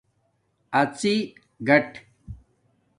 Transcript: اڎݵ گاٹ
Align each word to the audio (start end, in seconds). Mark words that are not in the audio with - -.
اڎݵ 0.79 1.17
گاٹ 1.67 1.89